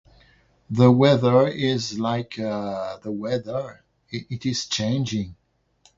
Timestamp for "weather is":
0.91-1.99, 3.11-4.23